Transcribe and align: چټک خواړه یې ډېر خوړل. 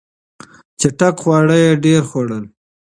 چټک 0.79 1.15
خواړه 1.23 1.55
یې 1.63 1.71
ډېر 1.85 2.01
خوړل. 2.09 2.43